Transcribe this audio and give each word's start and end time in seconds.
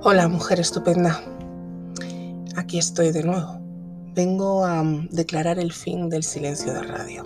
Hola, 0.00 0.28
mujer 0.28 0.60
estupenda. 0.60 1.20
Aquí 2.54 2.78
estoy 2.78 3.10
de 3.10 3.24
nuevo. 3.24 3.58
Vengo 4.14 4.64
a 4.64 4.84
mm, 4.84 5.08
declarar 5.10 5.58
el 5.58 5.72
fin 5.72 6.08
del 6.08 6.22
silencio 6.22 6.72
de 6.72 6.84
radio. 6.84 7.24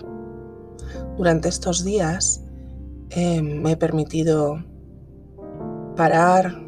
Durante 1.15 1.49
estos 1.49 1.83
días 1.83 2.43
eh, 3.11 3.43
me 3.43 3.73
he 3.73 3.77
permitido 3.77 4.65
parar, 5.95 6.63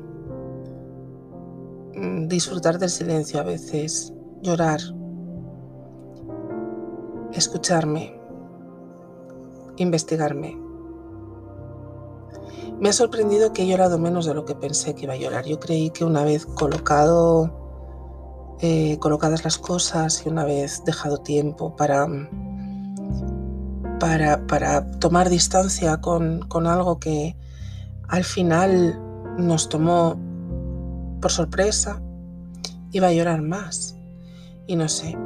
mm, 1.95 2.27
disfrutar 2.27 2.77
del 2.77 2.91
silencio 2.91 3.39
a 3.39 3.43
veces, 3.43 4.13
llorar, 4.43 4.81
escucharme, 7.33 8.15
investigarme 9.77 10.64
me 12.79 12.89
ha 12.89 12.93
sorprendido 12.93 13.53
que 13.53 13.63
he 13.63 13.67
llorado 13.67 13.97
menos 13.97 14.25
de 14.25 14.33
lo 14.33 14.45
que 14.45 14.55
pensé 14.55 14.95
que 14.95 15.03
iba 15.03 15.13
a 15.13 15.17
llorar. 15.17 15.45
Yo 15.45 15.59
creí 15.59 15.91
que 15.91 16.03
una 16.03 16.23
vez 16.23 16.45
colocado, 16.45 18.57
eh, 18.61 18.97
colocadas 18.99 19.43
las 19.43 19.57
cosas 19.57 20.25
y 20.25 20.29
una 20.29 20.43
vez 20.43 20.83
dejado 20.85 21.19
tiempo 21.19 21.75
para, 21.75 22.07
para, 23.99 24.45
para 24.47 24.89
tomar 24.99 25.29
distancia 25.29 26.01
con, 26.01 26.41
con 26.47 26.67
algo 26.67 26.99
que 26.99 27.35
al 28.07 28.23
final 28.23 28.99
nos 29.37 29.69
tomó 29.69 30.17
por 31.21 31.31
sorpresa, 31.31 32.01
iba 32.91 33.07
a 33.07 33.13
llorar 33.13 33.41
más. 33.41 33.95
Y 34.67 34.75
no 34.75 34.89
sé, 34.89 35.17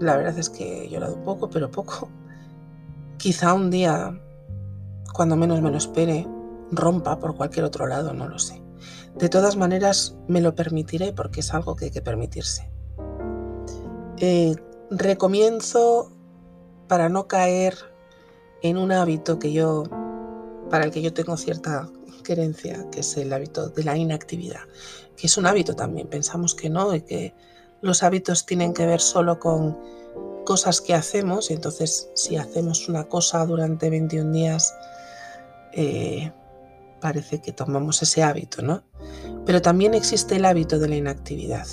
la 0.00 0.16
verdad 0.16 0.38
es 0.38 0.50
que 0.50 0.84
he 0.84 0.88
llorado 0.88 1.22
poco, 1.22 1.48
pero 1.48 1.70
poco. 1.70 2.08
Quizá 3.18 3.54
un 3.54 3.70
día, 3.70 4.20
cuando 5.12 5.36
menos 5.36 5.60
me 5.60 5.70
lo 5.70 5.76
espere, 5.76 6.26
rompa 6.70 7.18
por 7.18 7.36
cualquier 7.36 7.64
otro 7.64 7.86
lado, 7.86 8.12
no 8.12 8.28
lo 8.28 8.38
sé. 8.38 8.62
De 9.16 9.28
todas 9.28 9.56
maneras, 9.56 10.16
me 10.28 10.40
lo 10.40 10.54
permitiré 10.54 11.12
porque 11.12 11.40
es 11.40 11.52
algo 11.52 11.74
que 11.76 11.86
hay 11.86 11.90
que 11.90 12.02
permitirse. 12.02 12.70
Eh, 14.18 14.54
recomienzo 14.90 16.12
para 16.88 17.08
no 17.08 17.28
caer 17.28 17.76
en 18.62 18.76
un 18.76 18.92
hábito 18.92 19.38
que 19.38 19.52
yo, 19.52 19.84
para 20.70 20.84
el 20.84 20.90
que 20.90 21.02
yo 21.02 21.12
tengo 21.12 21.36
cierta 21.36 21.88
querencia, 22.24 22.88
que 22.90 23.00
es 23.00 23.16
el 23.16 23.32
hábito 23.32 23.68
de 23.68 23.84
la 23.84 23.96
inactividad, 23.96 24.60
que 25.16 25.26
es 25.26 25.36
un 25.36 25.46
hábito 25.46 25.74
también. 25.74 26.08
Pensamos 26.08 26.54
que 26.54 26.68
no 26.70 26.94
y 26.94 27.02
que 27.02 27.34
los 27.80 28.02
hábitos 28.02 28.46
tienen 28.46 28.74
que 28.74 28.86
ver 28.86 29.00
solo 29.00 29.38
con 29.38 29.78
cosas 30.44 30.80
que 30.80 30.94
hacemos 30.94 31.50
y 31.50 31.54
entonces 31.54 32.10
si 32.14 32.36
hacemos 32.36 32.88
una 32.88 33.04
cosa 33.04 33.44
durante 33.44 33.90
21 33.90 34.32
días, 34.32 34.74
eh, 35.72 36.32
parece 37.00 37.40
que 37.40 37.52
tomamos 37.52 38.02
ese 38.02 38.22
hábito, 38.22 38.62
¿no? 38.62 38.82
Pero 39.46 39.62
también 39.62 39.94
existe 39.94 40.36
el 40.36 40.44
hábito 40.44 40.78
de 40.78 40.88
la 40.88 40.96
inactividad, 40.96 41.66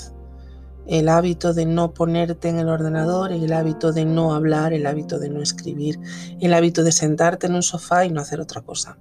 el 0.87 1.09
hábito 1.09 1.53
de 1.53 1.65
no 1.65 1.93
ponerte 1.93 2.49
en 2.49 2.59
el 2.59 2.69
ordenador, 2.69 3.31
el 3.31 3.51
hábito 3.53 3.91
de 3.91 4.05
no 4.05 4.33
hablar, 4.33 4.73
el 4.73 4.85
hábito 4.85 5.19
de 5.19 5.29
no 5.29 5.41
escribir, 5.41 5.99
el 6.39 6.53
hábito 6.53 6.83
de 6.83 6.91
sentarte 6.91 7.47
en 7.47 7.55
un 7.55 7.63
sofá 7.63 8.05
y 8.05 8.11
no 8.11 8.21
hacer 8.21 8.39
otra 8.39 8.61
cosa. 8.61 8.97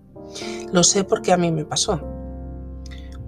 Lo 0.73 0.83
sé 0.83 1.05
porque 1.05 1.33
a 1.33 1.37
mí 1.37 1.53
me 1.53 1.65
pasó. 1.65 2.01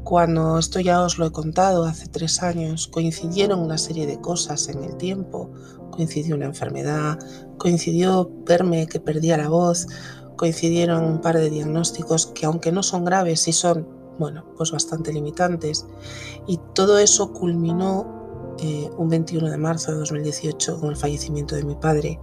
Cuando 0.07 0.59
esto 0.59 0.79
ya 0.79 1.03
os 1.03 1.19
lo 1.19 1.27
he 1.27 1.33
contado 1.33 1.85
hace 1.85 2.07
tres 2.07 2.41
años, 2.41 2.87
coincidieron 2.87 3.59
una 3.59 3.77
serie 3.77 4.07
de 4.07 4.21
cosas 4.21 4.69
en 4.69 4.85
el 4.85 4.97
tiempo. 4.97 5.51
Coincidió 5.91 6.37
una 6.37 6.47
enfermedad, 6.47 7.19
coincidió 7.59 8.31
verme 8.47 8.87
que 8.87 9.01
perdía 9.01 9.37
la 9.37 9.49
voz, 9.49 9.89
coincidieron 10.37 11.05
un 11.05 11.21
par 11.21 11.37
de 11.37 11.51
diagnósticos 11.51 12.27
que 12.27 12.47
aunque 12.47 12.73
no 12.73 12.83
son 12.83 13.05
graves, 13.05 13.41
sí 13.41 13.53
son, 13.53 13.89
bueno, 14.19 14.45
pues 14.57 14.71
bastante 14.71 15.13
limitantes. 15.13 15.87
Y 16.47 16.61
todo 16.75 16.99
eso 16.99 17.33
culminó 17.33 18.55
eh, 18.59 18.89
un 18.97 19.09
21 19.09 19.51
de 19.51 19.57
marzo 19.59 19.93
de 19.93 19.99
2018 19.99 20.81
con 20.81 20.91
el 20.91 20.97
fallecimiento 20.97 21.57
de 21.57 21.65
mi 21.65 21.75
padre. 21.75 22.19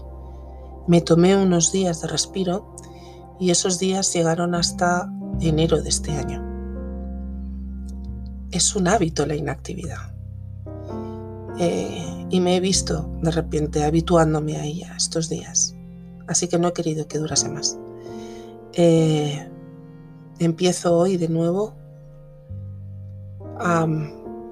Me 0.88 1.02
tomé 1.02 1.36
unos 1.36 1.72
días 1.72 2.02
de 2.02 2.08
respiro 2.08 2.76
y 3.40 3.52
esos 3.52 3.80
días 3.80 4.14
llegaron 4.14 4.56
hasta 4.56 5.12
enero 5.40 5.82
de 5.82 5.90
este 5.90 6.12
año. 6.12 6.42
Es 8.52 8.76
un 8.76 8.88
hábito 8.88 9.26
la 9.26 9.36
inactividad. 9.36 10.14
Eh, 11.60 12.26
y 12.30 12.40
me 12.40 12.56
he 12.56 12.60
visto 12.60 13.12
de 13.22 13.32
repente 13.32 13.84
habituándome 13.84 14.58
a 14.58 14.66
ella 14.66 14.94
estos 14.98 15.30
días. 15.30 15.76
Así 16.28 16.48
que 16.48 16.58
no 16.58 16.70
he 16.70 16.74
querido 16.74 17.08
que 17.08 17.20
durase 17.20 17.50
más. 17.50 17.78
Eh, 18.76 19.48
empiezo 20.40 20.98
hoy 20.98 21.18
de 21.18 21.30
nuevo 21.30 21.76
a, 23.60 23.86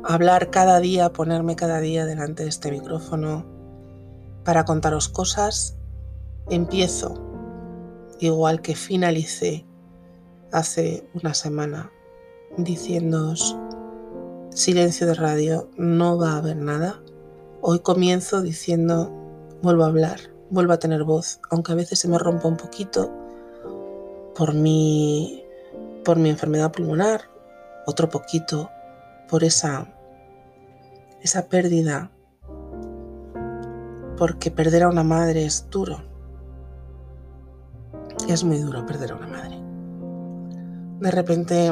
hablar 0.03 0.51
cada 0.51 0.79
día, 0.79 1.05
a 1.05 1.13
ponerme 1.13 1.55
cada 1.55 1.79
día 1.79 2.05
delante 2.05 2.43
de 2.43 2.49
este 2.49 2.69
micrófono 2.69 3.45
para 4.43 4.63
contaros 4.65 5.09
cosas. 5.09 5.75
Empiezo 6.49 7.15
igual 8.19 8.61
que 8.61 8.75
finalicé 8.75 9.65
hace 10.51 11.07
una 11.15 11.33
semana 11.33 11.91
diciéndoos 12.57 13.57
silencio 14.51 15.07
de 15.07 15.15
radio, 15.15 15.69
no 15.77 16.19
va 16.19 16.33
a 16.33 16.37
haber 16.37 16.57
nada. 16.57 17.01
Hoy 17.61 17.79
comienzo 17.79 18.41
diciendo 18.41 19.11
vuelvo 19.63 19.83
a 19.83 19.87
hablar, 19.87 20.19
vuelvo 20.51 20.73
a 20.73 20.79
tener 20.79 21.05
voz, 21.05 21.39
aunque 21.49 21.71
a 21.71 21.75
veces 21.75 21.99
se 21.99 22.07
me 22.07 22.19
rompa 22.19 22.47
un 22.47 22.57
poquito 22.57 23.20
por 24.35 24.53
mi, 24.53 25.43
por 26.03 26.17
mi 26.17 26.29
enfermedad 26.29 26.71
pulmonar, 26.71 27.21
otro 27.85 28.09
poquito 28.09 28.69
por 29.29 29.43
esa, 29.43 29.87
esa 31.21 31.47
pérdida, 31.47 32.11
porque 34.17 34.51
perder 34.51 34.83
a 34.83 34.89
una 34.89 35.03
madre 35.03 35.45
es 35.45 35.67
duro. 35.69 36.03
Es 38.27 38.43
muy 38.43 38.59
duro 38.59 38.85
perder 38.85 39.13
a 39.13 39.15
una 39.15 39.27
madre. 39.27 39.57
De 40.99 41.11
repente, 41.11 41.71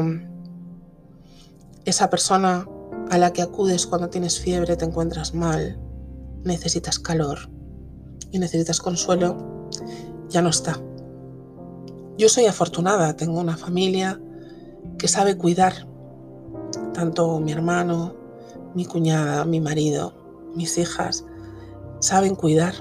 esa 1.85 2.09
persona 2.09 2.67
a 3.09 3.17
la 3.17 3.33
que 3.33 3.41
acudes 3.41 3.85
cuando 3.85 4.09
tienes 4.09 4.39
fiebre, 4.39 4.75
te 4.75 4.85
encuentras 4.85 5.33
mal, 5.33 5.79
necesitas 6.43 6.99
calor 6.99 7.49
y 8.31 8.39
necesitas 8.39 8.79
consuelo, 8.79 9.69
ya 10.29 10.41
no 10.41 10.49
está. 10.49 10.79
Yo 12.19 12.27
soy 12.27 12.47
afortunada, 12.47 13.15
tengo 13.15 13.39
una 13.39 13.55
familia 13.55 14.19
que 14.97 15.07
sabe 15.07 15.37
cuidar, 15.37 15.87
tanto 16.93 17.39
mi 17.39 17.53
hermano, 17.53 18.13
mi 18.75 18.83
cuñada, 18.83 19.45
mi 19.45 19.61
marido, 19.61 20.11
mis 20.53 20.77
hijas, 20.77 21.23
saben 21.99 22.35
cuidar. 22.35 22.73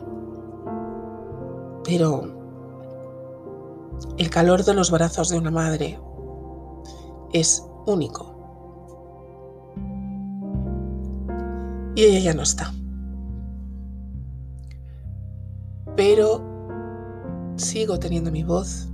Pero 1.85 2.35
el 4.17 4.29
calor 4.29 4.65
de 4.65 4.75
los 4.75 4.91
brazos 4.91 5.29
de 5.29 5.39
una 5.39 5.53
madre 5.53 6.01
es 7.33 7.65
único. 7.87 8.35
Y 11.95 12.03
ella 12.03 12.19
ya 12.19 12.35
no 12.35 12.43
está. 12.43 12.75
Pero 15.95 16.43
sigo 17.55 18.01
teniendo 18.01 18.33
mi 18.33 18.43
voz, 18.43 18.89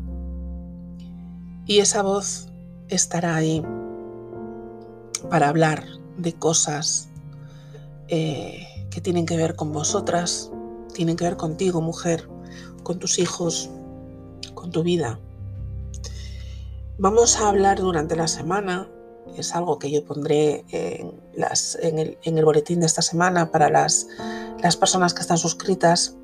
y 1.67 1.79
esa 1.79 2.03
voz 2.03 2.49
estará 2.89 3.37
ahí 3.37 3.63
para 5.31 5.49
hablar 5.49 5.85
de 6.19 6.33
cosas 6.35 7.09
eh, 8.09 8.67
que 8.91 9.01
tienen 9.01 9.27
que 9.27 9.37
ver 9.37 9.57
con 9.57 9.73
vosotras, 9.73 10.51
tienen 10.93 11.17
que 11.17 11.25
ver 11.25 11.37
contigo, 11.37 11.81
mujer, 11.81 12.29
con 12.83 12.99
tus 12.99 13.19
hijos, 13.19 13.71
con 14.55 14.71
tu 14.71 14.83
vida. 14.83 15.19
Vamos 16.99 17.41
a 17.41 17.49
hablar 17.49 17.81
durante 17.81 18.15
la 18.15 18.29
semana, 18.29 18.89
es 19.37 19.55
algo 19.55 19.79
que 19.79 19.91
yo 19.91 20.05
pondré 20.05 20.65
en, 20.71 22.39
el, 22.39 22.45
boletín 22.45 22.81
de 22.81 22.87
esta 22.87 23.03
semana 23.03 23.51
para 23.51 23.71
las, 23.71 24.07
las 24.63 24.77
personas 24.77 25.15
que 25.15 25.23
están 25.23 25.39
suscritas. 25.39 26.17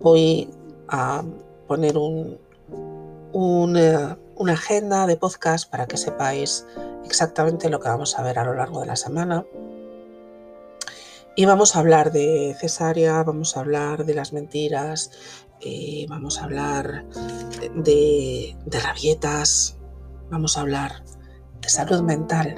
Voy 0.00 0.50
a 0.88 1.24
poner 1.66 1.96
un, 1.96 2.38
un 3.32 3.76
eh, 3.78 4.16
una 4.36 4.52
agenda 4.52 5.06
de 5.06 5.16
podcast 5.16 5.70
para 5.70 5.86
que 5.86 5.96
sepáis 5.96 6.66
exactamente 7.04 7.70
lo 7.70 7.80
que 7.80 7.88
vamos 7.88 8.18
a 8.18 8.22
ver 8.22 8.38
a 8.38 8.44
lo 8.44 8.54
largo 8.54 8.80
de 8.80 8.86
la 8.86 8.96
semana. 8.96 9.46
Y 11.34 11.44
vamos 11.44 11.74
a 11.74 11.80
hablar 11.80 12.12
de 12.12 12.54
cesárea, 12.58 13.22
vamos 13.22 13.56
a 13.56 13.60
hablar 13.60 14.04
de 14.04 14.14
las 14.14 14.32
mentiras, 14.32 15.10
eh, 15.60 16.06
vamos 16.08 16.40
a 16.40 16.44
hablar 16.44 17.06
de, 17.74 18.56
de 18.64 18.80
rabietas, 18.80 19.78
vamos 20.30 20.56
a 20.56 20.60
hablar 20.60 21.02
de 21.60 21.68
salud 21.68 22.02
mental, 22.02 22.54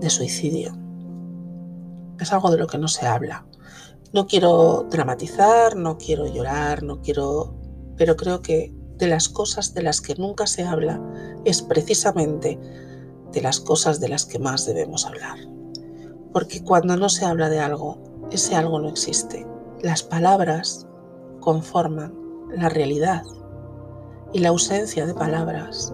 de 0.00 0.10
suicidio. 0.10 0.76
Es 2.18 2.32
algo 2.32 2.50
de 2.50 2.58
lo 2.58 2.66
que 2.66 2.78
no 2.78 2.88
se 2.88 3.06
habla. 3.06 3.46
No 4.12 4.26
quiero 4.26 4.86
dramatizar, 4.90 5.76
no 5.76 5.96
quiero 5.96 6.26
llorar, 6.26 6.82
no 6.82 7.00
quiero... 7.00 7.54
Pero 7.96 8.16
creo 8.16 8.42
que 8.42 8.74
de 9.02 9.08
las 9.08 9.28
cosas 9.28 9.74
de 9.74 9.82
las 9.82 10.00
que 10.00 10.14
nunca 10.14 10.46
se 10.46 10.62
habla 10.62 11.02
es 11.44 11.60
precisamente 11.60 12.56
de 13.32 13.40
las 13.40 13.58
cosas 13.58 13.98
de 13.98 14.08
las 14.08 14.24
que 14.24 14.38
más 14.38 14.64
debemos 14.64 15.06
hablar. 15.06 15.38
Porque 16.32 16.62
cuando 16.62 16.96
no 16.96 17.08
se 17.08 17.24
habla 17.24 17.48
de 17.48 17.58
algo, 17.58 17.98
ese 18.30 18.54
algo 18.54 18.78
no 18.78 18.88
existe. 18.88 19.44
Las 19.80 20.04
palabras 20.04 20.86
conforman 21.40 22.14
la 22.56 22.68
realidad 22.68 23.24
y 24.32 24.38
la 24.38 24.50
ausencia 24.50 25.04
de 25.04 25.14
palabras 25.14 25.92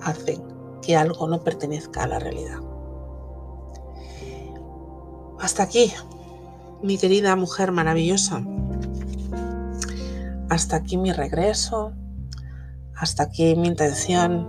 hacen 0.00 0.42
que 0.80 0.96
algo 0.96 1.28
no 1.28 1.44
pertenezca 1.44 2.04
a 2.04 2.08
la 2.08 2.18
realidad. 2.18 2.60
Hasta 5.40 5.64
aquí, 5.64 5.92
mi 6.82 6.96
querida 6.96 7.36
mujer 7.36 7.70
maravillosa. 7.70 8.42
Hasta 10.48 10.76
aquí 10.76 10.96
mi 10.96 11.12
regreso. 11.12 11.92
Hasta 12.96 13.24
aquí 13.24 13.54
mi 13.54 13.68
intención. 13.68 14.48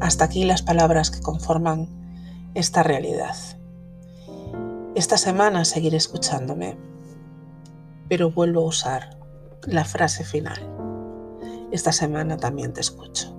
Hasta 0.00 0.24
aquí 0.24 0.44
las 0.44 0.62
palabras 0.62 1.10
que 1.10 1.20
conforman 1.20 1.86
esta 2.54 2.82
realidad. 2.82 3.36
Esta 4.94 5.18
semana 5.18 5.66
seguiré 5.66 5.98
escuchándome, 5.98 6.78
pero 8.08 8.30
vuelvo 8.30 8.62
a 8.62 8.68
usar 8.68 9.18
la 9.66 9.84
frase 9.84 10.24
final. 10.24 10.58
Esta 11.70 11.92
semana 11.92 12.38
también 12.38 12.72
te 12.72 12.80
escucho. 12.80 13.37